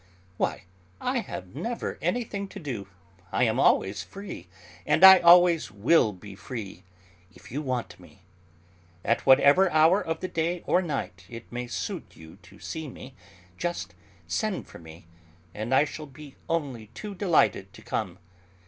Why, 0.37 0.63
I 0.99 1.19
have 1.19 1.53
never 1.53 1.99
anything 2.01 2.47
to 2.47 2.59
do. 2.59 2.87
I 3.31 3.43
am 3.43 3.59
always 3.59 4.01
free, 4.01 4.47
and 4.83 5.03
I 5.03 5.19
always 5.19 5.69
will 5.69 6.11
be 6.11 6.33
free 6.33 6.81
if 7.35 7.51
you 7.51 7.61
want 7.61 7.99
me. 7.99 8.23
At 9.05 9.27
whatever 9.27 9.69
hour 9.69 10.01
of 10.01 10.19
the 10.19 10.27
day 10.27 10.63
or 10.65 10.81
night 10.81 11.27
it 11.29 11.51
may 11.51 11.67
suit 11.67 12.15
you 12.15 12.37
to 12.37 12.57
see 12.57 12.87
me, 12.87 13.13
just 13.59 13.93
send 14.25 14.65
for 14.65 14.79
me, 14.79 15.05
and 15.53 15.71
I 15.71 15.85
shall 15.85 16.07
be 16.07 16.35
only 16.49 16.87
too 16.95 17.13
delighted 17.13 17.71
to 17.73 17.83
come. 17.83 18.17